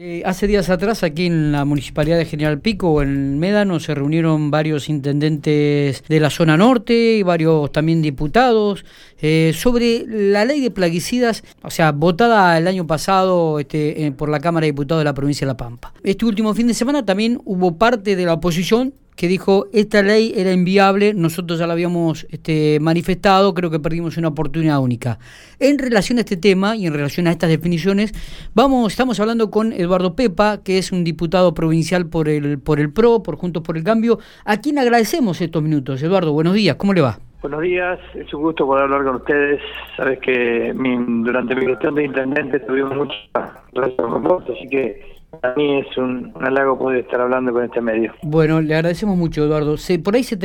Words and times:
Eh, 0.00 0.22
hace 0.24 0.46
días 0.46 0.70
atrás, 0.70 1.02
aquí 1.02 1.26
en 1.26 1.50
la 1.50 1.64
Municipalidad 1.64 2.18
de 2.18 2.24
General 2.24 2.60
Pico, 2.60 3.02
en 3.02 3.40
Médano, 3.40 3.80
se 3.80 3.96
reunieron 3.96 4.48
varios 4.48 4.88
intendentes 4.88 6.04
de 6.06 6.20
la 6.20 6.30
zona 6.30 6.56
norte 6.56 7.16
y 7.16 7.24
varios 7.24 7.72
también 7.72 8.00
diputados 8.00 8.84
eh, 9.20 9.50
sobre 9.56 10.04
la 10.06 10.44
ley 10.44 10.60
de 10.60 10.70
plaguicidas, 10.70 11.42
o 11.64 11.70
sea, 11.70 11.90
votada 11.90 12.56
el 12.56 12.68
año 12.68 12.86
pasado 12.86 13.58
este, 13.58 14.12
por 14.16 14.28
la 14.28 14.38
Cámara 14.38 14.66
de 14.66 14.70
Diputados 14.70 15.00
de 15.00 15.04
la 15.04 15.14
provincia 15.14 15.44
de 15.44 15.50
La 15.52 15.56
Pampa. 15.56 15.92
Este 16.04 16.24
último 16.24 16.54
fin 16.54 16.68
de 16.68 16.74
semana 16.74 17.04
también 17.04 17.40
hubo 17.44 17.76
parte 17.76 18.14
de 18.14 18.24
la 18.24 18.34
oposición 18.34 18.94
que 19.18 19.26
dijo 19.26 19.66
esta 19.72 20.00
ley 20.00 20.32
era 20.36 20.52
inviable, 20.52 21.12
nosotros 21.12 21.58
ya 21.58 21.66
la 21.66 21.72
habíamos 21.72 22.24
este, 22.30 22.78
manifestado, 22.80 23.52
creo 23.52 23.68
que 23.68 23.80
perdimos 23.80 24.16
una 24.16 24.28
oportunidad 24.28 24.78
única. 24.78 25.18
En 25.58 25.76
relación 25.80 26.18
a 26.18 26.20
este 26.20 26.36
tema 26.36 26.76
y 26.76 26.86
en 26.86 26.94
relación 26.94 27.26
a 27.26 27.32
estas 27.32 27.50
definiciones, 27.50 28.12
vamos, 28.54 28.92
estamos 28.92 29.18
hablando 29.18 29.50
con 29.50 29.72
Eduardo 29.72 30.14
Pepa, 30.14 30.62
que 30.62 30.78
es 30.78 30.92
un 30.92 31.02
diputado 31.02 31.52
provincial 31.52 32.06
por 32.06 32.28
el, 32.28 32.60
por 32.60 32.78
el 32.78 32.92
PRO, 32.92 33.24
por 33.24 33.34
Juntos 33.34 33.64
por 33.64 33.76
el 33.76 33.82
Cambio, 33.82 34.20
a 34.44 34.58
quien 34.58 34.78
agradecemos 34.78 35.40
estos 35.40 35.64
minutos. 35.64 36.00
Eduardo, 36.00 36.32
buenos 36.32 36.54
días, 36.54 36.76
¿cómo 36.76 36.94
le 36.94 37.00
va? 37.00 37.18
Buenos 37.42 37.62
días, 37.62 37.98
es 38.14 38.32
un 38.32 38.42
gusto 38.42 38.66
poder 38.66 38.84
hablar 38.84 39.02
con 39.02 39.16
ustedes. 39.16 39.60
Sabes 39.96 40.20
que 40.20 40.72
durante 40.72 41.56
mi 41.56 41.66
gestión 41.66 41.96
de 41.96 42.04
intendente 42.04 42.60
tuvimos 42.60 42.94
mucha 42.94 43.64
relación 43.72 44.10
con 44.10 44.22
vos, 44.22 44.44
así 44.44 44.68
que 44.68 45.17
para 45.40 45.54
mí 45.54 45.80
es 45.80 45.96
un, 45.96 46.32
halago 46.40 46.78
poder 46.78 47.00
estar 47.00 47.20
hablando 47.20 47.52
con 47.52 47.64
este 47.64 47.80
medio. 47.80 48.12
Bueno, 48.22 48.60
le 48.60 48.74
agradecemos 48.74 49.16
mucho, 49.16 49.44
Eduardo. 49.44 49.76
Se, 49.76 49.98
por 49.98 50.14
ahí 50.14 50.22
se 50.22 50.38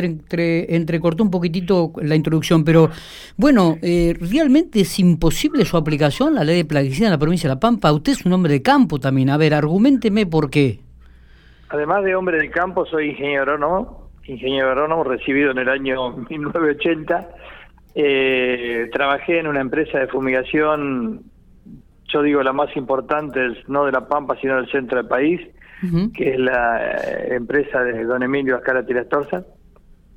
entrecortó 0.69 1.23
un 1.23 1.31
poquitito 1.31 1.91
la 2.01 2.15
introducción, 2.15 2.63
pero 2.63 2.89
bueno, 3.37 3.77
eh, 3.81 4.15
¿realmente 4.19 4.81
es 4.81 4.99
imposible 4.99 5.65
su 5.65 5.77
aplicación, 5.77 6.35
la 6.35 6.43
ley 6.43 6.57
de 6.57 6.65
plaguicida 6.65 7.07
en 7.07 7.13
la 7.13 7.17
provincia 7.17 7.49
de 7.49 7.55
La 7.55 7.59
Pampa? 7.59 7.91
Usted 7.91 8.13
es 8.13 8.25
un 8.25 8.33
hombre 8.33 8.53
de 8.53 8.61
campo 8.61 8.99
también. 8.99 9.29
A 9.29 9.37
ver, 9.37 9.53
argumenteme 9.53 10.25
por 10.25 10.49
qué. 10.49 10.79
Además 11.69 12.03
de 12.03 12.15
hombre 12.15 12.37
de 12.37 12.49
campo, 12.51 12.85
soy 12.85 13.09
ingeniero 13.09 13.41
agrónomo, 13.41 14.09
ingeniero 14.25 14.69
agrónomo 14.69 15.03
recibido 15.03 15.51
en 15.51 15.57
el 15.57 15.69
año 15.69 16.17
1980. 16.29 17.29
Eh, 17.95 18.89
trabajé 18.91 19.39
en 19.39 19.47
una 19.47 19.61
empresa 19.61 19.99
de 19.99 20.07
fumigación 20.07 21.32
yo 22.13 22.21
digo 22.21 22.43
la 22.43 22.53
más 22.53 22.75
importante, 22.77 23.39
no 23.67 23.85
de 23.85 23.91
La 23.91 24.07
Pampa, 24.07 24.37
sino 24.39 24.57
del 24.57 24.69
centro 24.69 24.97
del 24.97 25.07
país, 25.07 25.41
que 26.15 26.33
es 26.33 26.39
la 26.39 26.95
eh, 26.95 27.35
empresa 27.35 27.83
de 27.83 28.05
don 28.05 28.23
Emilio 28.23 28.55
Ascara 28.55 28.85
Tirastorza. 28.85 29.43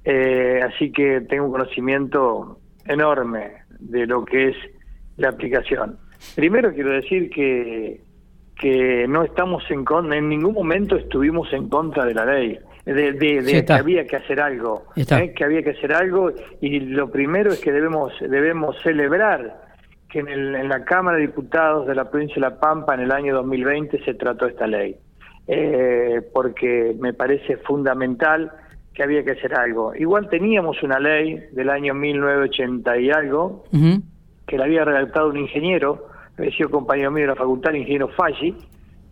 Eh, 0.05 0.61
así 0.62 0.92
que 0.92 1.22
tengo 1.22 1.47
un 1.47 1.52
conocimiento 1.52 2.61
enorme 2.84 3.64
de 3.80 4.06
lo 4.06 4.24
que 4.24 4.50
es 4.50 4.56
la 5.17 5.30
aplicación. 5.30 5.98
Primero 6.36 6.72
quiero 6.72 6.91
decir 6.91 7.30
que, 7.30 8.00
que 8.56 9.08
no 9.08 9.24
estamos 9.24 9.69
en 9.70 9.84
contra, 9.84 10.17
en 10.17 10.28
ningún 10.28 10.55
momento 10.55 10.97
estuvimos 10.97 11.52
en 11.52 11.69
contra 11.69 12.05
de 12.05 12.14
la 12.14 12.24
ley, 12.24 12.58
de, 12.84 13.64
que 13.67 13.72
había 13.72 14.06
que 14.06 14.17
hacer 14.17 14.41
algo, 14.41 14.84
¿eh? 14.94 15.33
que 15.34 15.44
había 15.44 15.62
que 15.62 15.70
hacer 15.70 15.92
algo 15.92 16.30
y 16.61 16.78
lo 16.78 17.11
primero 17.11 17.50
es 17.50 17.61
que 17.61 17.72
debemos 17.72 18.12
debemos 18.20 18.77
celebrar 18.83 19.66
que 20.09 20.21
en, 20.21 20.69
la 20.69 20.85
Cámara 20.85 21.17
de 21.17 21.27
Diputados 21.27 21.87
de 21.87 21.95
la 21.95 22.11
provincia 22.11 22.37
de 22.37 22.41
La 22.43 22.59
Pampa 22.59 22.95
en 22.95 23.01
el 23.01 23.12
año 23.12 23.35
2020 23.35 24.05
se 24.05 24.15
trató 24.15 24.47
esta 24.47 24.67
ley, 24.67 24.97
eh, 25.47 26.23
porque 26.33 26.97
me 26.98 27.13
parece 27.13 27.57
fundamental 27.59 28.53
que 28.95 29.03
había 29.03 29.23
que 29.25 29.33
hacer 29.33 29.55
algo. 29.55 29.95
Igual 29.95 30.29
teníamos 30.29 30.83
una 30.83 30.98
ley 30.98 31.41
del 31.53 31.71
año 31.71 31.93
1980 31.95 32.98
y 32.98 33.11
algo, 33.11 33.65
que 34.47 34.57
la 34.57 34.65
había 34.65 34.85
redactado 34.85 35.29
un 35.29 35.37
ingeniero, 35.37 36.09
había 36.39 36.51
sido 36.53 36.70
compañero 36.70 37.11
mío 37.11 37.25
de 37.25 37.29
la 37.29 37.37
facultad, 37.37 37.73
el 37.73 37.83
ingeniero 37.83 38.09
Falli, 38.09 38.57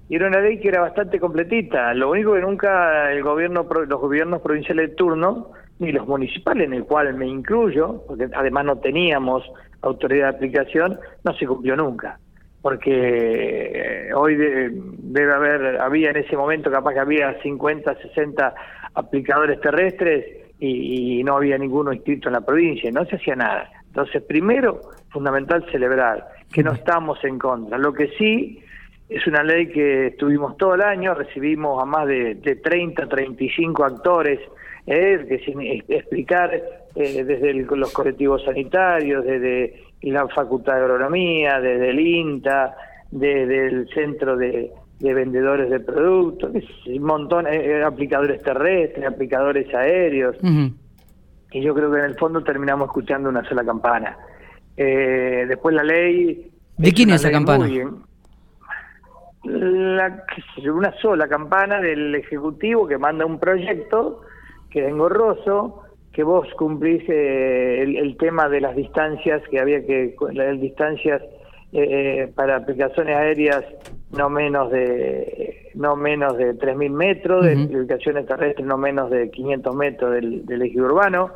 y 0.09 0.17
era 0.17 0.29
una 0.29 0.41
ley 0.41 0.59
que 0.59 0.69
era 0.69 0.81
bastante 0.81 1.19
completita. 1.19 1.93
Lo 1.95 2.11
único 2.11 2.35
que 2.35 2.41
nunca 2.41 3.13
el 3.13 3.23
gobierno, 3.23 3.67
los 3.87 4.01
gobiernos 4.01 4.41
provinciales 4.41 4.91
de 4.91 4.97
turno, 4.97 5.51
ni 5.79 5.93
los 5.93 6.07
municipales, 6.07 6.67
en 6.67 6.75
el 6.75 6.85
cual 6.85 7.15
me 7.15 7.27
incluyo, 7.27 8.03
porque 8.07 8.29
además 8.35 8.65
no 8.65 8.79
teníamos 8.79 9.45
autoridad 9.85 10.31
de 10.31 10.37
aplicación, 10.37 10.99
no 11.25 11.35
se 11.35 11.47
cumplió 11.47 11.77
nunca. 11.77 12.19
Porque 12.63 14.09
eh, 14.09 14.15
hoy 14.15 14.37
debe 14.37 15.35
haber, 15.35 15.81
había 15.81 16.11
en 16.11 16.17
ese 16.17 16.37
momento 16.37 16.71
capaz 16.71 16.95
que 16.95 17.01
había 17.01 17.41
50, 17.43 17.95
60 17.95 18.55
aplicadores 18.95 19.61
terrestres 19.61 20.25
y, 20.59 21.23
no 21.25 21.37
había 21.37 21.59
ninguno 21.59 21.93
inscrito 21.93 22.29
en 22.29 22.35
la 22.35 22.41
provincia, 22.41 22.91
no 22.91 23.05
se 23.05 23.17
hacía 23.17 23.37
nada. 23.37 23.71
Entonces, 23.87 24.23
primero, 24.23 24.81
fundamental 25.11 25.65
celebrar 25.71 26.27
que 26.51 26.63
no 26.63 26.73
estamos 26.73 27.23
en 27.25 27.39
contra. 27.39 27.77
Lo 27.77 27.93
que 27.93 28.09
sí 28.19 28.63
es 29.09 29.27
una 29.27 29.43
ley 29.43 29.69
que 29.69 30.09
estuvimos 30.09 30.57
todo 30.57 30.75
el 30.75 30.83
año, 30.83 31.15
recibimos 31.15 31.83
a 31.83 31.85
más 31.85 32.07
de, 32.07 32.37
de 32.37 32.57
30, 32.57 33.07
35 33.07 33.85
actores 33.85 34.41
eh, 34.87 35.25
que 35.29 35.97
explicar 35.97 36.63
eh, 36.95 37.25
desde 37.25 37.53
los 37.55 37.93
colectivos 37.93 38.45
sanitarios, 38.45 39.25
desde 39.25 39.83
la 40.03 40.29
Facultad 40.29 40.75
de 40.75 40.81
Agronomía, 40.81 41.61
desde 41.61 41.91
el 41.91 41.99
INTA, 41.99 42.77
desde 43.11 43.67
el 43.67 43.89
Centro 43.89 44.37
de, 44.37 44.71
Vendedores 45.01 45.71
de 45.71 45.81
Productos, 45.81 46.53
un 46.87 47.03
montón, 47.03 47.47
eh, 47.47 47.83
aplicadores 47.83 48.43
terrestres, 48.43 49.05
aplicadores 49.05 49.75
aéreos. 49.75 50.37
Y 51.51 51.61
yo 51.61 51.75
creo 51.75 51.91
que 51.91 51.99
en 51.99 52.05
el 52.05 52.15
fondo 52.17 52.43
terminamos 52.43 52.87
escuchando 52.87 53.29
una 53.29 53.45
sola 53.49 53.65
campana. 53.65 54.17
después 54.77 55.75
la 55.75 55.83
ley... 55.85 56.51
¿De 56.79 56.93
quién 56.93 57.11
es 57.11 57.17
esa 57.17 57.31
campana? 57.31 57.69
La, 59.45 60.25
una 60.73 60.93
sola 61.01 61.29
campana 61.29 61.81
del 61.81 62.15
Ejecutivo 62.15 62.87
que 62.87 62.99
manda 62.99 63.27
un 63.27 63.39
proyecto 63.39 64.23
que 64.71 64.81
era 64.81 64.89
engorroso, 64.89 65.84
que 66.15 66.23
vos 66.23 66.47
cumplís 66.57 67.03
eh, 67.09 67.83
el, 67.83 68.17
tema 68.17 68.49
de 68.49 68.61
las 68.61 68.77
distancias, 68.77 69.43
que 69.51 69.59
había 69.59 69.85
que, 69.85 70.15
las 70.33 70.61
distancias 70.61 71.21
eh, 71.73 72.23
eh, 72.23 72.33
para 72.35 72.57
aplicaciones 72.57 73.17
aéreas 73.17 73.65
no 74.13 74.31
menos 74.31 74.71
de 74.71 75.73
no 75.75 75.97
menos 75.97 76.39
de 76.39 76.55
3.000 76.55 76.91
metros, 76.91 77.45
de 77.45 77.65
aplicaciones 77.65 78.27
terrestres 78.27 78.65
no 78.65 78.79
menos 78.79 79.11
de 79.11 79.29
500 79.29 79.75
metros 79.75 80.13
del, 80.13 80.63
eje 80.63 80.81
urbano. 80.81 81.33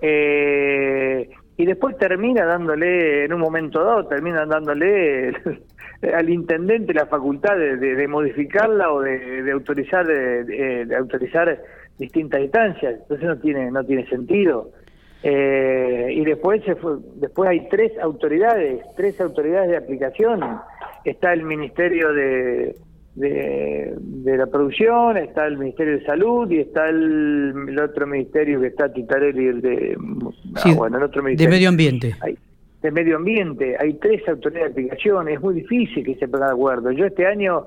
y 0.00 1.66
después 1.66 1.98
termina 1.98 2.46
dándole, 2.46 3.26
en 3.26 3.32
un 3.34 3.40
momento 3.40 3.84
dado, 3.84 4.06
termina 4.06 4.46
dándole 4.46 5.34
al 6.14 6.30
intendente 6.30 6.94
la 6.94 7.04
facultad 7.06 7.58
de, 7.58 8.08
modificarla 8.08 8.90
o 8.90 9.02
de, 9.02 9.50
autorizar 9.52 10.06
de, 10.06 10.96
autorizar 10.96 11.60
distintas 11.98 12.40
distancias, 12.40 13.00
entonces 13.02 13.26
no 13.26 13.38
tiene 13.38 13.70
no 13.70 13.84
tiene 13.84 14.06
sentido. 14.08 14.70
Eh, 15.22 16.12
y 16.14 16.24
después 16.24 16.62
se 16.64 16.76
fue, 16.76 16.96
después 17.16 17.50
hay 17.50 17.68
tres 17.68 17.92
autoridades, 18.00 18.82
tres 18.96 19.20
autoridades 19.20 19.70
de 19.70 19.76
aplicación. 19.76 20.40
Está 21.04 21.32
el 21.32 21.42
Ministerio 21.42 22.12
de, 22.12 22.76
de, 23.14 24.36
la 24.36 24.46
Producción, 24.46 25.16
está 25.16 25.46
el 25.46 25.58
Ministerio 25.58 25.98
de 25.98 26.04
Salud 26.04 26.50
y 26.50 26.58
está 26.58 26.88
el, 26.88 27.78
otro 27.82 28.06
ministerio 28.06 28.60
que 28.60 28.68
está 28.68 28.92
Titarelli, 28.92 29.46
el 29.46 29.60
de 29.60 29.96
ah, 30.54 30.72
bueno, 30.76 30.98
el 30.98 31.04
otro 31.04 31.22
ministerio. 31.22 31.50
de 31.50 31.56
Medio 31.56 31.68
Ambiente. 31.68 32.14
de 32.82 32.90
Medio 32.90 33.16
Ambiente, 33.16 33.76
hay 33.78 33.94
tres 33.94 34.28
autoridades 34.28 34.74
de 34.74 34.82
aplicación, 34.82 35.28
es 35.28 35.40
muy 35.40 35.54
difícil 35.54 36.04
que 36.04 36.14
se 36.16 36.28
pongan 36.28 36.48
de 36.48 36.54
acuerdo. 36.54 36.92
Yo 36.92 37.06
este 37.06 37.26
año 37.26 37.66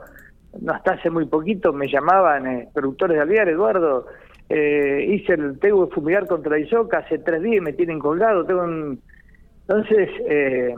no 0.60 0.74
hasta 0.74 0.94
hace 0.94 1.10
muy 1.10 1.26
poquito 1.26 1.72
me 1.74 1.88
llamaban 1.88 2.48
eh, 2.48 2.70
productores 2.74 3.16
de 3.16 3.22
alvear, 3.22 3.50
Eduardo, 3.50 4.06
eh, 4.50 5.06
hice 5.10 5.34
el, 5.34 5.60
tengo 5.60 5.88
que 5.88 5.96
fumigar 5.96 6.28
contra 6.28 6.60
Isoca 6.60 7.00
hace 7.00 7.20
tres 7.20 7.42
días 7.42 7.62
me 7.62 7.74
tienen 7.74 8.00
colgado, 8.00 8.46
tengo 8.46 8.66
entonces 8.66 10.10
eh, 10.28 10.76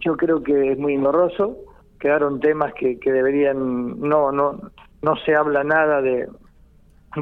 yo 0.00 0.16
creo 0.16 0.42
que 0.42 0.72
es 0.72 0.78
muy 0.78 0.94
engorroso, 0.94 1.56
quedaron 1.98 2.40
temas 2.40 2.74
que, 2.74 2.98
que 2.98 3.10
deberían, 3.10 3.98
no, 4.00 4.30
no, 4.32 4.60
no 5.02 5.16
se 5.24 5.34
habla 5.34 5.64
nada 5.64 6.02
de, 6.02 6.28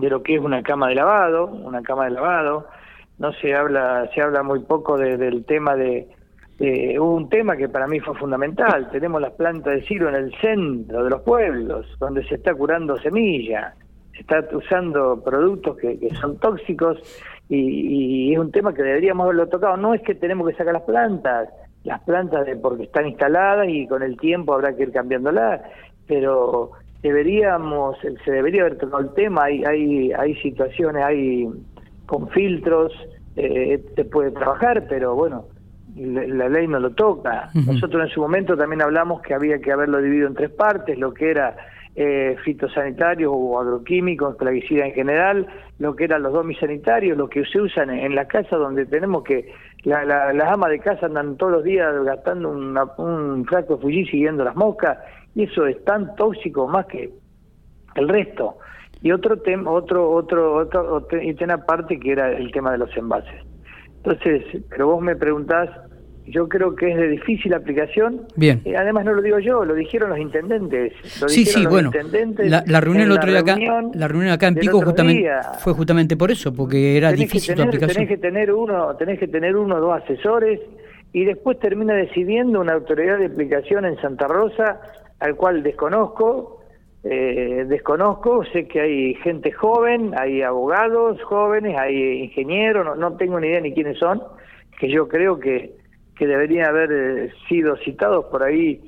de 0.01 0.11
lo 0.11 0.23
que 0.23 0.35
es 0.35 0.41
una 0.41 0.63
cama 0.63 0.89
de 0.89 0.97
lavado, 0.97 1.47
una 1.47 1.83
cama 1.83 2.07
de 2.07 2.11
lavado, 2.11 2.67
no 3.19 3.33
se 3.35 3.55
habla, 3.55 4.11
se 4.15 4.23
habla 4.23 4.43
muy 4.43 4.61
poco 4.61 4.99
del 4.99 5.45
tema 5.45 5.77
de, 5.77 6.09
eh, 6.61 6.99
un 7.01 7.29
tema 7.29 7.57
que 7.57 7.69
para 7.69 7.87
mí 7.89 7.99
fue 8.01 8.15
fundamental. 8.15 8.89
Tenemos 8.91 9.21
las 9.21 9.33
plantas 9.33 9.75
de 9.75 9.83
silo 9.83 10.09
en 10.09 10.15
el 10.15 10.35
centro 10.41 11.03
de 11.03 11.11
los 11.11 11.23
pueblos, 11.23 11.87
donde 11.99 12.25
se 12.29 12.37
está 12.37 12.55
curando 12.55 12.97
semilla, 12.99 13.75
se 14.13 14.21
está 14.21 14.45
usando 14.53 15.21
productos 15.25 15.77
que, 15.79 15.99
son 16.21 16.39
tóxicos 16.39 16.99
y, 17.49 18.33
es 18.33 18.39
un 18.39 18.53
tema 18.53 18.73
que 18.73 18.83
deberíamos 18.83 19.25
haberlo 19.25 19.49
tocado. 19.49 19.77
No 19.77 19.95
es 19.95 20.03
que 20.03 20.15
tenemos 20.15 20.49
que 20.49 20.55
sacar 20.55 20.75
las 20.75 20.83
plantas, 20.83 21.49
las 21.83 22.01
plantas 22.03 22.47
de, 22.47 22.57
porque 22.57 22.85
están 22.85 23.09
instaladas 23.09 23.69
y 23.69 23.89
con 23.89 24.03
el 24.03 24.17
tiempo 24.17 24.55
habrá 24.55 24.77
que 24.77 24.85
ir 24.85 24.93
cambiándolas, 24.93 25.61
pero 26.07 26.71
deberíamos, 27.03 27.99
se 28.25 28.31
debería 28.31 28.63
haber 28.63 28.79
tocado 28.79 29.03
el 29.03 29.13
tema. 29.15 29.45
Hay, 29.45 29.65
hay, 29.65 30.13
hay 30.13 30.35
situaciones, 30.37 31.05
hay 31.05 31.49
con 32.07 32.29
filtros, 32.29 32.93
eh, 33.35 33.85
se 33.97 34.05
puede 34.05 34.31
trabajar, 34.31 34.87
pero 34.89 35.17
bueno, 35.17 35.47
la, 35.97 36.49
ley 36.49 36.67
no 36.67 36.81
lo 36.81 36.91
toca. 36.91 37.51
Nosotros 37.55 38.05
en 38.05 38.09
su 38.11 38.21
momento 38.21 38.57
también 38.57 38.83
hablamos 38.83 39.23
que 39.23 39.35
había 39.35 39.61
que 39.61 39.73
haberlo 39.73 40.01
dividido 40.01 40.29
en 40.29 40.35
tres 40.35 40.51
partes, 40.51 40.99
lo 40.99 41.15
que 41.15 41.31
era 41.31 41.57
eh, 41.95 42.37
fitosanitarios 42.45 43.33
o 43.35 43.61
agroquímicos, 43.61 44.37
plaguicidas 44.37 44.89
en 44.89 44.95
general, 44.95 45.47
lo 45.79 45.95
que 45.95 46.05
eran 46.05 46.23
los 46.23 46.33
domisanitarios, 46.33 47.17
lo 47.17 47.29
que 47.29 47.45
se 47.45 47.61
usan 47.61 47.91
en, 47.91 48.15
la 48.15 48.27
casa 48.27 48.57
donde 48.57 48.87
tenemos 48.87 49.23
que, 49.23 49.53
la, 49.85 50.05
las 50.05 50.53
amas 50.53 50.71
de 50.71 50.81
casa 50.81 51.07
andan 51.07 51.37
todos 51.37 51.53
los 51.53 51.65
días 51.65 51.95
gastando 52.05 52.51
un 52.51 53.45
frasco 53.47 53.77
de 53.77 53.83
Fuji 53.83 54.07
siguiendo 54.07 54.43
las 54.43 54.57
moscas, 54.57 54.99
y 55.35 55.45
eso 55.45 55.67
es 55.67 55.83
tan 55.85 56.15
tóxico 56.17 56.67
más 56.67 56.87
que 56.87 57.13
el 57.95 58.09
resto. 58.09 58.59
Y 59.03 59.13
otro 59.13 59.37
tema, 59.39 59.71
otro, 59.71 60.11
otro, 60.11 60.55
otro, 60.57 60.95
otro 60.95 61.19
tema 61.39 61.55
aparte 61.55 62.01
que 62.01 62.13
era 62.13 62.33
el 62.33 62.51
tema 62.53 62.73
de 62.73 62.79
los 62.79 62.97
envases. 62.97 63.54
Entonces, 64.05 64.63
pero 64.69 64.89
vos 64.89 65.03
me 65.03 65.17
preguntás 65.17 65.71
yo 66.27 66.49
creo 66.49 66.75
que 66.75 66.91
es 66.91 66.97
de 66.97 67.09
difícil 67.09 67.53
aplicación. 67.53 68.23
Bien. 68.37 68.63
Eh, 68.65 68.77
además 68.77 69.05
no 69.05 69.13
lo 69.13 69.21
digo 69.21 69.39
yo, 69.39 69.65
lo 69.65 69.75
dijeron 69.75 70.11
los 70.11 70.19
intendentes. 70.19 70.93
sí, 71.27 71.45
sí, 71.45 71.67
bueno. 71.67 71.91
La, 72.67 72.81
reunión 72.81 73.07
el 73.07 73.13
otro 73.13 73.31
día 73.31 73.41
acá, 73.41 73.57
la 73.93 74.09
reunión 74.09 74.33
acá 74.33 74.49
en 74.49 74.55
Pico 74.55 74.81
justamente 74.81 75.31
fue 75.59 75.75
justamente 75.75 76.17
por 76.17 76.31
eso, 76.31 76.55
porque 76.55 76.97
era 76.97 77.13
difícil 77.13 77.55
tener, 77.55 77.69
aplicación. 77.69 78.07
Tenés 78.07 78.09
que 78.09 78.17
tener 78.17 78.53
uno, 78.53 78.97
tenés 78.97 79.19
que 79.19 79.29
tener 79.29 79.57
uno 79.57 79.77
o 79.77 79.81
dos 79.81 80.03
asesores 80.03 80.61
y 81.13 81.25
después 81.25 81.59
termina 81.59 81.95
decidiendo 81.95 82.61
una 82.61 82.73
autoridad 82.73 83.19
de 83.19 83.27
aplicación 83.27 83.85
en 83.85 84.01
Santa 84.01 84.27
Rosa, 84.27 84.81
al 85.21 85.37
cual 85.37 85.63
desconozco. 85.63 86.64
Eh, 87.05 87.67
desconozco, 87.69 88.45
sé 88.47 88.67
que 88.67 88.81
hay 88.81 89.15
gente 89.17 89.53
joven, 89.53 90.15
hay 90.17 90.43
abogados 90.43 91.23
jóvenes, 91.25 91.77
hay 91.79 92.25
ingenieros, 92.25 92.85
no, 92.85 92.95
no 92.95 93.17
tengo 93.17 93.39
ni 93.39 93.49
idea 93.49 93.61
ni 93.61 93.75
quiénes 93.75 93.99
son, 93.99 94.23
que 94.79 94.89
yo 94.91 95.07
creo 95.07 95.39
que 95.39 95.85
que 96.17 96.27
deberían 96.27 96.69
haber 96.69 96.93
eh, 96.93 97.33
sido 97.49 97.77
citados 97.79 98.27
por 98.27 98.43
ahí. 98.43 98.81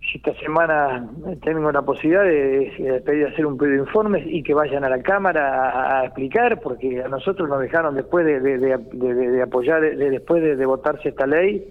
Si 0.00 0.18
esta 0.18 0.34
semana 0.34 1.08
tengo 1.42 1.72
la 1.72 1.80
posibilidad 1.80 2.24
de, 2.24 3.02
pedir 3.06 3.26
hacer 3.26 3.46
un 3.46 3.56
pedido 3.56 3.76
de 3.76 3.88
informes 3.88 4.22
y 4.26 4.42
que 4.42 4.52
vayan 4.52 4.84
a 4.84 4.90
la 4.90 5.02
Cámara 5.02 6.00
a, 6.00 6.04
explicar, 6.04 6.60
porque 6.60 7.02
a 7.02 7.08
nosotros 7.08 7.48
nos 7.48 7.58
dejaron 7.60 7.94
después 7.94 8.26
de, 8.26 8.38
de, 8.38 9.42
apoyar, 9.42 9.80
después 9.96 10.42
de, 10.42 10.66
votarse 10.66 11.08
esta 11.08 11.26
ley, 11.26 11.66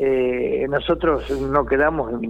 eh, 0.00 0.66
nosotros 0.68 1.30
no 1.40 1.64
quedamos 1.66 2.20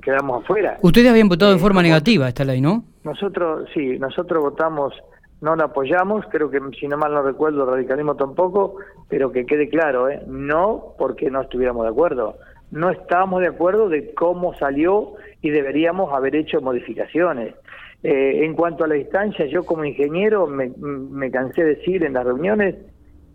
quedamos 0.00 0.42
afuera. 0.42 0.78
Ustedes 0.82 1.10
habían 1.10 1.28
votado 1.28 1.52
en 1.52 1.58
eh, 1.58 1.60
forma 1.60 1.82
negativa 1.82 2.28
esta 2.28 2.44
ley, 2.44 2.60
¿no? 2.60 2.84
Nosotros, 3.04 3.68
sí, 3.74 3.98
nosotros 3.98 4.42
votamos 4.42 4.94
no 5.40 5.54
la 5.54 5.64
apoyamos, 5.64 6.24
creo 6.30 6.50
que 6.50 6.60
si 6.78 6.88
no 6.88 6.96
mal 6.96 7.12
no 7.12 7.22
recuerdo 7.22 7.62
el 7.62 7.70
radicalismo 7.70 8.16
tampoco, 8.16 8.76
pero 9.08 9.30
que 9.30 9.46
quede 9.46 9.68
claro, 9.68 10.08
¿eh? 10.08 10.20
no 10.26 10.94
porque 10.98 11.30
no 11.30 11.42
estuviéramos 11.42 11.84
de 11.84 11.90
acuerdo, 11.90 12.36
no 12.70 12.90
estábamos 12.90 13.40
de 13.40 13.48
acuerdo 13.48 13.88
de 13.88 14.12
cómo 14.14 14.54
salió 14.54 15.14
y 15.40 15.50
deberíamos 15.50 16.12
haber 16.12 16.34
hecho 16.34 16.60
modificaciones. 16.60 17.54
Eh, 18.02 18.44
en 18.44 18.54
cuanto 18.54 18.84
a 18.84 18.88
la 18.88 18.94
distancia, 18.94 19.46
yo 19.46 19.64
como 19.64 19.84
ingeniero 19.84 20.46
me, 20.46 20.70
me 20.78 21.30
cansé 21.30 21.62
de 21.64 21.76
decir 21.76 22.04
en 22.04 22.14
las 22.14 22.24
reuniones 22.24 22.76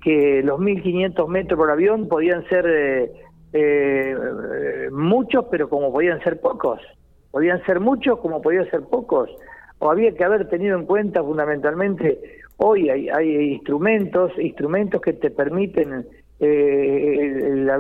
que 0.01 0.41
los 0.43 0.59
1.500 0.59 1.27
metros 1.27 1.57
por 1.57 1.71
avión 1.71 2.07
podían 2.07 2.47
ser 2.47 2.65
eh, 2.67 3.11
eh, 3.53 4.89
muchos, 4.91 5.45
pero 5.49 5.69
como 5.69 5.91
podían 5.91 6.21
ser 6.21 6.41
pocos. 6.41 6.81
Podían 7.31 7.63
ser 7.65 7.79
muchos 7.79 8.19
como 8.19 8.41
podían 8.41 8.69
ser 8.69 8.81
pocos 8.81 9.29
o 9.83 9.91
había 9.91 10.13
que 10.13 10.23
haber 10.23 10.47
tenido 10.47 10.79
en 10.79 10.85
cuenta 10.85 11.21
fundamentalmente, 11.21 12.17
hoy 12.55 12.89
hay, 12.89 13.09
hay 13.09 13.53
instrumentos, 13.53 14.31
instrumentos 14.39 15.01
que 15.01 15.11
te 15.11 15.29
permiten 15.29 16.05
eh, 16.39 17.65
la, 17.65 17.77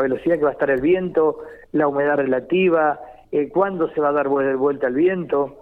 velocidad 0.00 0.36
que 0.36 0.44
va 0.44 0.50
a 0.50 0.52
estar 0.52 0.70
el 0.70 0.80
viento, 0.80 1.38
la 1.72 1.88
humedad 1.88 2.18
relativa, 2.18 3.00
eh, 3.32 3.48
cuándo 3.48 3.90
se 3.90 4.00
va 4.00 4.10
a 4.10 4.12
dar 4.12 4.28
vuelta 4.28 4.86
el 4.86 4.94
viento. 4.94 5.56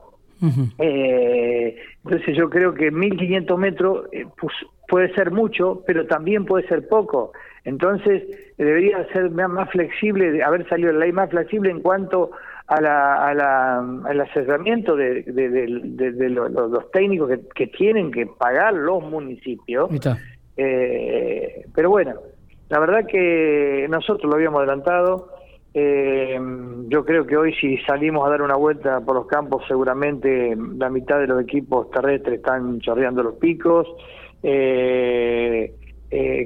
Eh, 0.79 1.77
entonces 2.05 2.37
yo 2.37 2.49
creo 2.49 2.75
que 2.75 2.91
1500 2.91 3.59
metros 3.59 4.07
eh, 4.13 4.27
pues, 4.41 4.55
puede 4.87 5.13
ser 5.15 5.31
mucho, 5.31 5.83
pero 5.87 6.07
también 6.07 6.45
puede 6.45 6.67
ser 6.69 6.89
poco. 6.89 7.33
Entonces 7.65 8.23
debería 8.57 9.07
ser 9.13 9.31
más 9.31 9.71
flexible, 9.71 10.43
haber 10.43 10.69
salido 10.69 10.93
la 10.93 11.01
ley 11.01 11.13
más 11.13 11.31
flexible 11.31 11.71
en 11.71 11.81
cuanto 11.81 12.31
a 12.67 12.81
la, 12.81 13.29
a 13.29 13.35
la, 13.35 13.79
al 13.79 14.21
asesoramiento 14.21 14.95
de, 14.95 15.23
de, 15.23 16.29
los, 16.31 16.91
técnicos 16.93 17.31
que, 17.55 17.67
tienen 17.67 18.11
que 18.11 18.27
pagar 18.27 18.75
los 18.75 19.03
municipios. 19.03 19.91
Eh, 20.57 21.65
pero 21.75 21.91
bueno, 21.91 22.15
la 22.69 22.79
verdad 22.79 23.07
que 23.07 23.87
nosotros 23.89 24.29
lo 24.31 24.37
habíamos 24.37 24.59
adelantado. 24.59 25.38
Eh, 25.75 26.39
yo 26.89 27.05
creo 27.05 27.27
que 27.27 27.37
hoy 27.37 27.55
si 27.55 27.79
salimos 27.79 28.27
a 28.27 28.31
dar 28.31 28.43
una 28.43 28.57
vuelta 28.57 29.01
por 29.01 29.15
los 29.15 29.27
campos, 29.27 29.65
seguramente 29.69 30.57
la 30.77 30.89
mitad 30.89 31.19
de 31.21 31.27
los 31.27 31.43
equipos 31.43 31.91
terrestres 31.91 32.39
están 32.39 32.81
chorreando 32.81 33.23
los 33.23 33.35
picos. 33.35 33.87
Eh, 34.43 35.75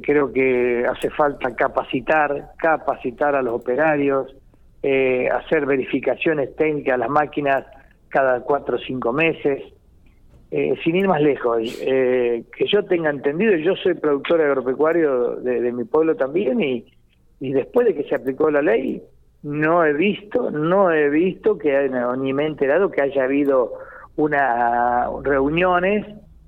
creo 0.02 0.32
que 0.32 0.84
hace 0.90 1.10
falta 1.10 1.54
capacitar, 1.54 2.52
capacitar 2.58 3.36
a 3.36 3.42
los 3.42 3.54
operarios, 3.54 4.34
eh, 4.84 5.28
hacer 5.28 5.64
verificaciones 5.64 6.56
técnicas 6.56 6.94
a 6.94 6.96
las 6.96 7.08
máquinas 7.08 7.64
cada 8.08 8.40
cuatro 8.40 8.76
o 8.76 8.78
cinco 8.80 9.12
meses, 9.12 9.62
eh, 10.50 10.74
sin 10.82 10.96
ir 10.96 11.06
más 11.06 11.22
lejos. 11.22 11.62
Eh, 11.80 12.42
que 12.56 12.66
yo 12.66 12.84
tenga 12.86 13.10
entendido, 13.10 13.54
yo 13.56 13.76
soy 13.76 13.94
productor 13.94 14.40
agropecuario 14.40 15.36
de, 15.36 15.70
mi 15.70 15.84
pueblo 15.84 16.16
también 16.16 16.60
y, 16.60 16.84
y 17.42 17.52
después 17.52 17.88
de 17.88 17.94
que 17.96 18.04
se 18.04 18.14
aplicó 18.14 18.52
la 18.52 18.62
ley, 18.62 19.02
no 19.42 19.84
he 19.84 19.92
visto, 19.92 20.52
no 20.52 20.92
he 20.92 21.10
visto 21.10 21.58
que, 21.58 21.90
ni 22.18 22.32
me 22.32 22.44
he 22.44 22.46
enterado 22.46 22.88
que 22.88 23.02
haya 23.02 23.24
habido 23.24 23.72
una 24.14 25.08
reuniones 25.24 26.06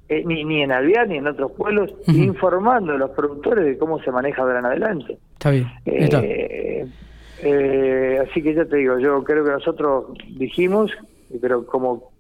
ni, 0.08 0.44
ni 0.44 0.62
en 0.62 0.70
Alvear 0.70 1.08
ni 1.08 1.17
en 1.17 1.26
otros 1.26 1.50
pueblos 1.50 1.93
informando 2.06 2.93
a 2.93 2.99
los 2.99 3.11
productores 3.11 3.64
de 3.64 3.76
cómo 3.76 3.99
se 4.05 4.12
maneja 4.12 4.43
ahora 4.43 4.61
en 4.61 4.67
adelante. 4.67 5.19
Está 5.32 5.50
bien. 5.50 5.67
Eh, 5.87 6.87
así 8.23 8.40
que 8.40 8.55
ya 8.55 8.64
te 8.64 8.76
digo, 8.76 8.97
yo 9.00 9.25
creo 9.25 9.44
que 9.44 9.50
nosotros 9.50 10.17
dijimos, 10.38 10.93
pero 11.43 11.67
como 11.67 12.12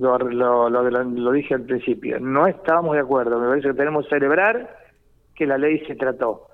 lo, 0.00 0.18
lo, 0.18 0.68
lo, 0.68 1.32
dije 1.32 1.54
al 1.54 1.62
principio, 1.62 2.18
no 2.18 2.48
estábamos 2.48 2.96
de 2.96 3.00
acuerdo, 3.00 3.38
me 3.38 3.46
parece 3.46 3.68
que 3.68 3.74
tenemos 3.74 4.06
que 4.06 4.16
celebrar 4.16 4.76
que 5.36 5.46
la 5.46 5.56
ley 5.56 5.78
se 5.86 5.94
trató 5.94 6.48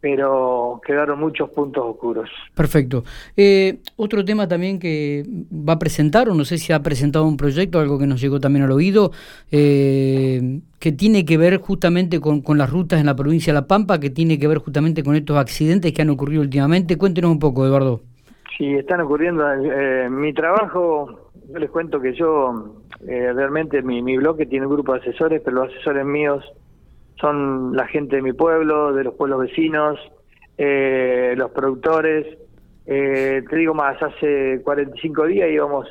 pero 0.00 0.80
quedaron 0.84 1.20
muchos 1.20 1.50
puntos 1.50 1.84
oscuros. 1.84 2.30
Perfecto. 2.54 3.04
Eh, 3.36 3.80
otro 3.96 4.24
tema 4.24 4.48
también 4.48 4.78
que 4.78 5.24
va 5.52 5.74
a 5.74 5.78
presentar, 5.78 6.28
o 6.28 6.34
no 6.34 6.44
sé 6.44 6.58
si 6.58 6.72
ha 6.72 6.82
presentado 6.82 7.26
un 7.26 7.36
proyecto, 7.36 7.78
algo 7.78 7.98
que 7.98 8.06
nos 8.06 8.20
llegó 8.20 8.40
también 8.40 8.64
al 8.64 8.72
oído, 8.72 9.10
eh, 9.50 10.60
que 10.78 10.92
tiene 10.92 11.24
que 11.24 11.36
ver 11.36 11.58
justamente 11.58 12.18
con, 12.18 12.40
con, 12.40 12.56
las 12.56 12.70
rutas 12.70 13.00
en 13.00 13.06
la 13.06 13.16
provincia 13.16 13.52
de 13.52 13.60
La 13.60 13.66
Pampa, 13.66 14.00
que 14.00 14.10
tiene 14.10 14.38
que 14.38 14.48
ver 14.48 14.58
justamente 14.58 15.02
con 15.02 15.16
estos 15.16 15.36
accidentes 15.36 15.92
que 15.92 16.02
han 16.02 16.10
ocurrido 16.10 16.40
últimamente. 16.40 16.96
Cuéntenos 16.96 17.30
un 17.30 17.38
poco, 17.38 17.66
Eduardo. 17.66 18.00
Sí, 18.56 18.74
están 18.74 19.02
ocurriendo. 19.02 19.44
Eh, 19.52 20.08
mi 20.08 20.32
trabajo, 20.32 21.30
yo 21.52 21.58
les 21.58 21.70
cuento 21.70 22.00
que 22.00 22.14
yo, 22.14 22.74
realmente 23.00 23.82
mi, 23.82 24.00
mi 24.02 24.16
bloque 24.16 24.46
tiene 24.46 24.66
un 24.66 24.72
grupo 24.72 24.94
de 24.94 25.00
asesores, 25.00 25.42
pero 25.44 25.64
los 25.64 25.74
asesores 25.74 26.06
míos 26.06 26.42
son 27.20 27.76
la 27.76 27.86
gente 27.86 28.16
de 28.16 28.22
mi 28.22 28.32
pueblo, 28.32 28.92
de 28.92 29.04
los 29.04 29.14
pueblos 29.14 29.40
vecinos, 29.40 29.98
eh, 30.58 31.34
los 31.36 31.50
productores. 31.50 32.26
Eh, 32.86 33.42
te 33.48 33.56
digo 33.56 33.74
más, 33.74 34.02
hace 34.02 34.60
45 34.62 35.26
días 35.26 35.50
íbamos 35.50 35.86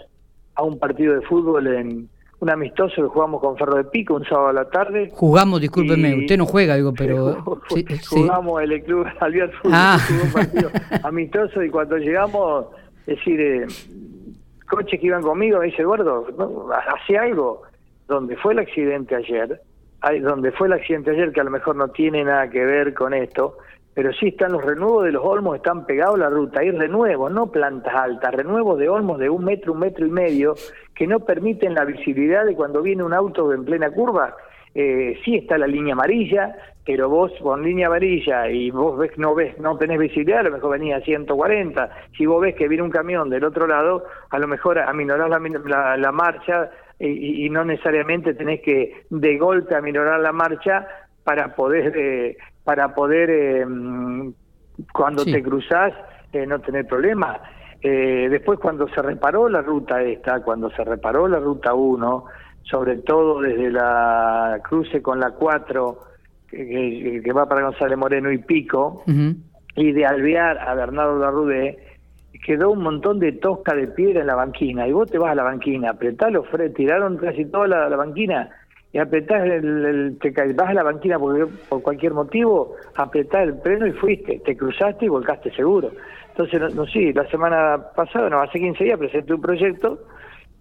a 0.56 0.64
un 0.64 0.80
partido 0.80 1.16
de 1.16 1.22
fútbol 1.22 1.68
en 1.68 2.10
un 2.40 2.50
amistoso 2.50 2.96
que 2.96 3.08
jugamos 3.08 3.42
con 3.42 3.58
Ferro 3.58 3.78
de 3.78 3.84
Pico 3.86 4.16
un 4.16 4.26
sábado 4.26 4.48
a 4.48 4.54
la 4.54 4.70
tarde. 4.70 5.12
Jugamos, 5.14 5.60
discúlpeme, 5.60 6.16
usted 6.20 6.38
no 6.38 6.46
juega, 6.46 6.76
digo, 6.76 6.94
pero... 6.94 7.44
jugamos 8.10 8.62
el 8.62 8.84
club 8.84 9.08
Albiar 9.20 9.52
Fútbol, 9.52 9.72
ah. 9.76 9.98
un 10.24 10.32
partido 10.32 10.70
amistoso 11.04 11.64
y 11.64 11.70
cuando 11.70 11.98
llegamos, 11.98 12.68
es 13.08 13.18
decir, 13.18 13.42
eh, 13.42 13.68
coches 14.70 15.00
que 15.00 15.08
iban 15.08 15.22
conmigo, 15.22 15.60
me 15.60 15.66
dice, 15.66 15.82
Eduardo, 15.82 16.28
¿no? 16.38 16.68
hace 16.72 17.18
algo. 17.18 17.64
Donde 18.08 18.36
fue 18.38 18.54
el 18.54 18.60
accidente 18.60 19.16
ayer, 19.16 19.62
donde 20.22 20.52
fue 20.52 20.68
el 20.68 20.74
accidente 20.74 21.12
ayer, 21.12 21.32
que 21.32 21.42
a 21.42 21.44
lo 21.44 21.52
mejor 21.52 21.76
no 21.76 21.90
tiene 21.90 22.24
nada 22.24 22.50
que 22.50 22.66
ver 22.66 22.94
con 22.94 23.14
esto, 23.14 23.58
pero 23.94 24.14
sí 24.14 24.28
están 24.28 24.54
los 24.54 24.64
renuevos 24.64 25.04
de 25.04 25.12
los 25.12 25.26
olmos, 25.26 25.58
están 25.58 25.86
pegados 25.86 26.16
a 26.16 26.20
la 26.20 26.30
ruta, 26.30 26.62
hay 26.62 26.72
renuevos, 26.72 27.32
no 27.32 27.52
plantas 27.52 27.94
altas, 27.94 28.34
renuevos 28.34 28.80
de 28.80 28.88
olmos 28.88 29.20
de 29.20 29.30
un 29.30 29.44
metro, 29.44 29.74
un 29.74 29.80
metro 29.80 30.06
y 30.06 30.10
medio, 30.10 30.56
que 30.96 31.06
no 31.06 31.20
permiten 31.20 31.74
la 31.74 31.86
visibilidad 31.86 32.46
de 32.46 32.56
cuando 32.56 32.82
viene 32.82 33.04
un 33.04 33.14
auto 33.14 33.52
en 33.52 33.66
plena 33.66 33.90
curva. 33.92 34.36
Eh, 34.74 35.20
sí 35.26 35.36
está 35.36 35.58
la 35.58 35.68
línea 35.68 35.94
amarilla, 35.94 36.56
pero 36.86 37.10
vos 37.10 37.32
con 37.42 37.64
línea 37.64 37.88
amarilla 37.88 38.48
y 38.50 38.72
vos 38.72 38.98
ves 38.98 39.18
no 39.18 39.36
ves, 39.36 39.60
no 39.60 39.78
tenés 39.78 40.00
visibilidad, 40.00 40.40
a 40.40 40.44
lo 40.44 40.52
mejor 40.52 40.72
venía 40.72 40.98
a 40.98 41.02
140. 41.02 41.90
Si 42.18 42.26
vos 42.26 42.42
ves 42.42 42.56
que 42.56 42.68
viene 42.68 42.84
un 42.84 42.92
camión 42.92 43.30
del 43.30 43.44
otro 43.44 43.68
lado, 43.68 44.06
a 44.30 44.40
lo 44.40 44.48
mejor 44.48 44.80
aminorás 44.80 45.30
la, 45.66 45.98
la 45.98 46.12
marcha 46.12 46.70
y, 47.00 47.50
no 47.50 47.64
necesariamente 47.64 48.34
tenés 48.34 48.62
que 48.62 49.06
de 49.10 49.38
golpe 49.38 49.76
aminorar 49.76 50.20
la 50.20 50.34
marcha 50.34 50.88
para 51.24 51.56
poder 51.56 51.94
eh, 51.96 52.38
para 52.64 52.94
poder 52.94 53.30
eh, 53.30 53.66
cuando 54.94 55.24
te 55.24 55.42
cruzás 55.42 55.94
eh, 56.34 56.46
no 56.46 56.60
tener 56.60 56.86
problemas 56.88 57.40
Eh, 57.82 58.28
después 58.30 58.60
cuando 58.60 58.90
se 58.90 59.02
reparó 59.02 59.48
la 59.48 59.62
ruta 59.62 60.02
esta, 60.02 60.42
cuando 60.42 60.70
se 60.72 60.84
reparó 60.84 61.30
la 61.30 61.40
ruta 61.40 61.74
1, 61.74 62.26
sobre 62.64 62.98
todo 62.98 63.40
desde 63.40 63.72
la 63.72 64.60
cruce 64.68 65.02
con 65.02 65.22
la 65.22 65.32
4, 65.32 65.98
que, 66.50 67.32
va 67.34 67.48
para 67.48 67.64
González 67.64 67.98
Moreno 67.98 68.34
y 68.34 68.40
Pico, 68.40 69.04
y 69.76 69.92
de 69.94 70.06
Alvear 70.06 70.58
a 70.58 70.74
Bernardo 70.74 71.20
Larrudé, 71.20 71.78
quedó 72.46 72.72
un 72.72 72.84
montón 72.84 73.20
de 73.20 73.34
tosca 73.34 73.76
de 73.76 73.88
piedra 73.88 74.22
en 74.22 74.28
la 74.28 74.36
banquina, 74.36 74.88
y 74.88 74.92
vos 74.92 75.10
te 75.10 75.18
vas 75.18 75.32
a 75.32 75.36
la 75.36 75.44
banquina, 75.44 75.92
apretás 75.92 76.32
los 76.32 76.48
frenos, 76.48 76.76
tiraron 76.76 77.18
casi 77.18 77.46
toda 77.46 77.68
la, 77.68 77.96
banquina, 77.96 78.50
y 78.92 78.98
apretás 78.98 79.44
el, 79.44 80.18
te 80.22 80.32
vas 80.54 80.70
a 80.70 80.74
la 80.74 80.84
banquina 80.84 81.20
por, 81.20 81.50
por 81.70 81.82
cualquier 81.82 82.14
motivo, 82.14 82.76
apretás 82.96 83.44
el 83.44 83.56
freno 83.62 83.88
y 83.88 83.92
fuiste, 83.94 84.42
te 84.46 84.56
cruzaste 84.56 85.06
y 85.06 85.10
volcaste 85.10 85.52
seguro. 85.52 85.92
Entonces, 86.30 86.74
no, 86.74 86.86
sí, 86.86 87.12
la 87.12 87.28
semana 87.30 87.78
pasada, 87.96 88.30
no, 88.30 88.40
hace 88.40 88.60
15 88.60 88.84
días 88.84 88.98
presenté 88.98 89.34
un 89.34 89.42
proyecto, 89.42 90.00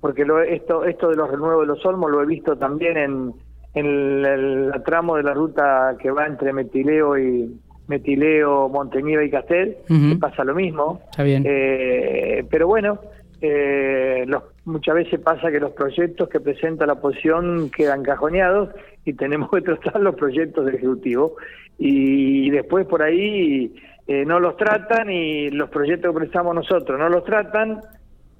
porque 0.00 0.24
lo, 0.24 0.40
esto, 0.42 0.84
esto 0.84 1.08
de 1.08 1.16
los 1.16 1.30
renuevos 1.30 1.62
de 1.62 1.66
los 1.66 1.86
olmos 1.86 2.10
lo 2.10 2.22
he 2.22 2.26
visto 2.26 2.56
también 2.56 2.96
en, 2.96 3.32
en 3.74 4.24
el, 4.24 4.72
tramo 4.84 5.16
de 5.16 5.22
la 5.22 5.34
ruta 5.34 5.96
que 6.00 6.10
va 6.10 6.26
entre 6.26 6.52
Metileo 6.52 7.18
y 7.18 7.60
Metileo, 7.88 8.68
Monteñiva 8.68 9.24
y 9.24 9.30
Castel, 9.30 9.78
pasa 10.20 10.44
lo 10.44 10.54
mismo. 10.54 11.00
Está 11.10 11.22
bien. 11.24 11.42
Eh, 11.46 12.44
pero 12.50 12.66
bueno, 12.66 13.00
eh, 13.40 14.24
los, 14.26 14.42
muchas 14.64 14.94
veces 14.94 15.20
pasa 15.20 15.50
que 15.50 15.60
los 15.60 15.72
proyectos 15.72 16.28
que 16.28 16.40
presenta 16.40 16.86
la 16.86 16.94
oposición 16.94 17.70
quedan 17.70 18.02
cajoneados 18.02 18.70
y 19.04 19.14
tenemos 19.14 19.50
que 19.50 19.60
tratar 19.62 20.00
los 20.00 20.14
proyectos 20.14 20.66
del 20.66 20.76
Ejecutivo. 20.76 21.36
Y, 21.78 22.50
después 22.50 22.86
por 22.86 23.02
ahí 23.02 23.74
eh, 24.06 24.24
no 24.24 24.40
los 24.40 24.56
tratan 24.56 25.10
y 25.10 25.50
los 25.50 25.70
proyectos 25.70 26.12
que 26.12 26.16
presentamos 26.16 26.54
nosotros 26.54 26.98
no 26.98 27.08
los 27.08 27.24
tratan 27.24 27.80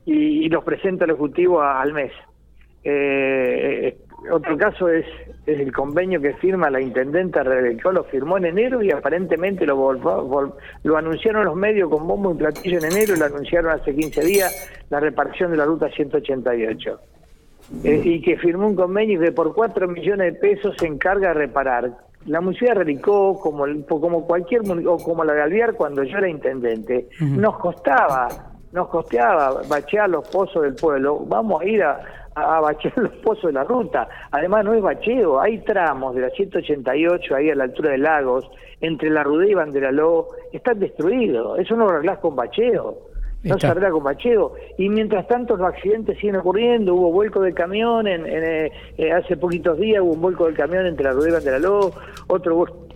y, 0.05 0.49
los 0.49 0.65
presenta 0.65 1.05
el 1.05 1.13
Ejecutivo 1.13 1.63
al 1.63 1.93
mes. 1.93 2.13
Eh, 2.83 3.97
otro 4.31 4.57
caso 4.57 4.89
es, 4.89 5.07
el 5.47 5.73
convenio 5.73 6.21
que 6.21 6.35
firma 6.35 6.69
la 6.71 6.81
intendenta 6.81 7.43
Rebecca, 7.43 7.91
lo 7.93 8.05
firmó 8.05 8.37
en 8.37 8.47
enero 8.47 8.83
y 8.83 8.91
aparentemente 8.91 9.65
lo, 9.65 9.93
lo 10.83 10.97
anunciaron 10.97 11.45
los 11.45 11.57
medios 11.57 11.89
con 11.89 12.07
bombo 12.07 12.33
y 12.33 12.39
platillo 12.39 12.79
en 12.79 12.85
enero 12.85 13.15
y 13.15 13.19
lo 13.19 13.25
anunciaron 13.27 13.73
hace 13.73 13.95
15 13.95 14.25
días 14.25 14.71
la 14.91 15.01
reparación 15.01 15.51
de 15.51 15.57
la 15.57 15.65
ruta 15.65 15.89
188. 15.89 17.01
Eh, 17.85 18.01
y 18.03 18.23
que 18.23 18.37
firmó 18.39 18.67
un 18.67 18.75
convenio 18.75 19.21
que 19.21 19.33
por 19.33 19.55
4 19.55 19.89
millones 19.89 20.35
de 20.35 20.41
pesos 20.41 20.75
se 20.79 20.87
encarga 20.87 21.29
de 21.29 21.35
reparar. 21.35 21.91
La 22.27 22.41
municipalidad 22.41 22.79
de 22.79 22.85
Relicó, 22.85 23.39
como, 23.39 23.65
como 23.87 24.27
cualquier 24.27 24.63
o 24.87 24.97
como 24.99 25.25
la 25.25 25.35
de 25.35 25.43
Alviar 25.43 25.75
cuando 25.75 26.03
yo 26.03 26.19
era 26.19 26.29
intendente, 26.29 27.09
nos 27.21 27.59
costaba, 27.59 28.29
nos 28.73 28.89
costeaba 28.89 29.63
bachear 29.69 30.11
los 30.11 30.29
pozos 30.29 30.63
del 30.63 30.75
pueblo. 30.75 31.21
Vamos 31.27 31.63
a 31.63 31.65
ir 31.65 31.83
a, 31.83 32.01
a 32.41 32.61
bachear 32.61 32.97
los 32.97 33.13
pozos 33.25 33.45
de 33.45 33.53
la 33.53 33.65
ruta. 33.65 34.09
Además 34.31 34.65
no 34.65 34.75
es 34.75 34.83
bacheo, 34.83 35.41
hay 35.41 35.59
tramos 35.59 36.15
de 36.15 36.23
la 36.23 36.31
188 36.31 37.35
ahí 37.35 37.51
a 37.51 37.55
la 37.55 37.65
altura 37.65 37.93
de 37.93 37.99
Lagos, 37.99 38.51
entre 38.81 39.11
la 39.11 39.23
Rudé 39.23 39.51
y 39.51 39.55
Banderaló, 39.55 40.29
están 40.53 40.79
destruidos. 40.79 41.59
Eso 41.59 41.77
no 41.77 41.85
lo 41.85 41.91
arreglás 41.91 42.19
con 42.19 42.37
bacheo. 42.37 43.09
No 43.45 43.59
se 43.59 43.69
arregla 43.69 43.91
con 43.91 44.03
bacheo. 44.03 44.55
Y 44.79 44.89
mientras 44.89 45.27
tanto 45.29 45.57
los 45.57 45.69
accidentes 45.69 46.19
siguen 46.19 46.37
ocurriendo. 46.37 46.95
Hubo 46.95 47.13
vuelco 47.13 47.41
de 47.41 47.55
camión, 47.55 48.07
en, 48.09 48.27
eh, 48.27 48.73
eh, 48.97 49.13
hace 49.13 49.37
poquitos 49.37 49.79
días 49.79 50.03
hubo 50.03 50.13
un 50.13 50.21
vuelco 50.21 50.47
del 50.47 50.55
camión 50.55 50.87
entre 50.87 51.05
la 51.05 51.13
Rudé 51.13 51.31
y 51.31 51.33
Banderaló, 51.33 51.93
otro 52.27 52.57
vuelco 52.57 52.89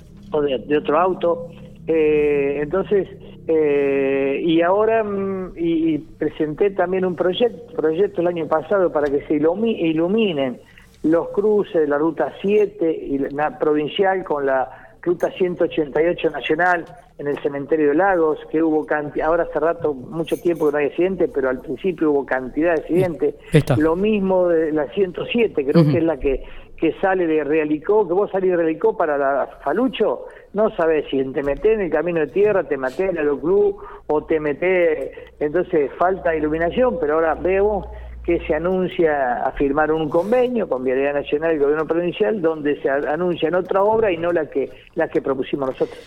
de, 0.42 0.76
otro 0.76 0.98
auto. 0.98 1.48
Eh, 1.86 2.58
entonces, 2.60 3.08
eh, 3.48 4.40
y 4.44 4.62
ahora 4.62 5.02
mm, 5.02 5.52
y, 5.56 5.98
presenté 5.98 6.70
también 6.70 7.04
un 7.04 7.16
proyecto, 7.16 7.74
proyecto 7.74 8.20
el 8.20 8.28
año 8.28 8.46
pasado 8.46 8.92
para 8.92 9.10
que 9.10 9.22
se 9.26 9.34
iluminen 9.34 10.60
los 11.02 11.28
cruces 11.30 11.80
de 11.80 11.88
la 11.88 11.98
ruta 11.98 12.32
7 12.40 12.90
y 12.90 13.18
la 13.18 13.58
provincial 13.58 14.22
con 14.22 14.46
la 14.46 14.96
ruta 15.02 15.32
188 15.32 16.30
nacional 16.30 16.84
en 17.18 17.26
el 17.26 17.38
cementerio 17.40 17.88
de 17.88 17.94
Lagos, 17.96 18.38
que 18.50 18.62
hubo 18.62 18.86
cantidad, 18.86 19.26
ahora 19.26 19.42
hace 19.42 19.58
rato, 19.58 19.92
mucho 19.92 20.36
tiempo 20.36 20.66
que 20.66 20.72
no 20.72 20.78
hay 20.78 20.86
accidentes, 20.86 21.30
pero 21.34 21.48
al 21.48 21.58
principio 21.60 22.12
hubo 22.12 22.24
cantidad 22.24 22.74
de 22.74 22.80
accidentes. 22.80 23.34
Lo 23.78 23.96
mismo 23.96 24.48
de 24.48 24.72
la 24.72 24.86
107, 24.86 25.66
creo 25.66 25.84
que 25.84 25.98
es 25.98 26.04
la 26.04 26.18
que 26.18 26.44
que 26.82 26.92
sale 27.00 27.28
de 27.28 27.44
Realicó, 27.44 28.08
que 28.08 28.12
vos 28.12 28.28
salís 28.32 28.50
de 28.50 28.56
Realicó 28.56 28.96
para 28.96 29.16
la 29.16 29.46
Falucho, 29.62 30.24
no 30.54 30.74
sabes 30.76 31.06
si 31.10 31.22
te 31.32 31.42
metés 31.42 31.74
en 31.74 31.82
el 31.82 31.90
camino 31.90 32.20
de 32.20 32.26
tierra, 32.28 32.64
te 32.64 32.76
metés 32.76 33.10
en 33.10 33.16
el 33.16 33.38
club 33.38 33.78
o 34.06 34.24
te 34.24 34.38
metés, 34.40 35.10
entonces 35.40 35.90
falta 35.98 36.34
iluminación, 36.34 36.98
pero 37.00 37.14
ahora 37.14 37.34
vemos 37.34 37.86
que 38.24 38.38
se 38.46 38.54
anuncia 38.54 39.42
a 39.44 39.52
firmar 39.52 39.90
un 39.90 40.08
convenio 40.08 40.68
con 40.68 40.84
Vialidad 40.84 41.14
Nacional 41.14 41.52
y 41.52 41.54
el 41.54 41.60
Gobierno 41.60 41.86
Provincial 41.86 42.40
donde 42.40 42.80
se 42.80 42.88
anuncia 42.88 43.48
en 43.48 43.56
otra 43.56 43.82
obra 43.82 44.12
y 44.12 44.16
no 44.16 44.30
la 44.30 44.48
que, 44.48 44.70
la 44.94 45.08
que 45.08 45.20
propusimos 45.20 45.70
nosotros. 45.70 45.98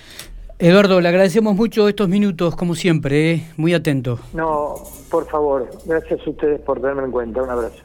Eduardo, 0.58 1.02
le 1.02 1.10
agradecemos 1.10 1.54
mucho 1.54 1.90
estos 1.90 2.08
minutos, 2.08 2.56
como 2.56 2.76
siempre, 2.76 3.34
¿eh? 3.34 3.44
muy 3.58 3.74
atento. 3.74 4.20
No, 4.34 4.76
por 5.12 5.28
favor, 5.28 5.70
gracias 5.86 6.26
a 6.26 6.30
ustedes 6.30 6.62
por 6.62 6.80
tenerme 6.80 7.04
en 7.04 7.12
cuenta. 7.12 7.44
Un 7.44 7.50
abrazo. 7.50 7.84